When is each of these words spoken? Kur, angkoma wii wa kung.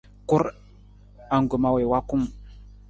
Kur, 0.29 0.43
angkoma 1.37 1.69
wii 1.75 1.91
wa 1.91 1.99
kung. 2.09 2.25